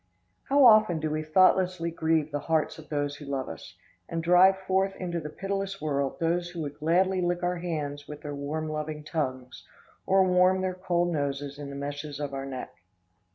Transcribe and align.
How 0.45 0.65
often 0.65 0.99
do 0.99 1.11
we 1.11 1.21
thoughtlessly 1.21 1.91
grieve 1.91 2.31
the 2.31 2.39
hearts 2.39 2.79
of 2.79 2.89
those 2.89 3.17
who 3.17 3.25
love 3.25 3.47
us, 3.47 3.75
and 4.09 4.23
drive 4.23 4.57
forth 4.57 4.95
into 4.95 5.19
the 5.19 5.29
pitiless 5.29 5.79
world 5.79 6.17
those 6.19 6.49
who 6.49 6.61
would 6.63 6.79
gladly 6.79 7.21
lick 7.21 7.43
our 7.43 7.57
hands 7.57 8.07
with 8.07 8.21
their 8.23 8.33
warm 8.33 8.67
loving 8.67 9.03
tongues, 9.03 9.63
or 10.07 10.23
warm 10.25 10.61
their 10.63 10.73
cold 10.73 11.13
noses 11.13 11.59
in 11.59 11.69
the 11.69 11.75
meshes 11.75 12.19
of 12.19 12.33
our 12.33 12.47
necks. 12.47 12.81